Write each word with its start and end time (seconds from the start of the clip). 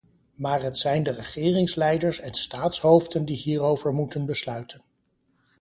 Maar 0.35 0.61
het 0.61 0.77
zijn 0.79 1.03
de 1.03 1.11
regeringsleiders 1.11 2.19
en 2.19 2.33
staatshoofden 2.33 3.25
die 3.25 3.37
hierover 3.37 3.93
moeten 3.93 4.25
besluiten. 4.25 4.81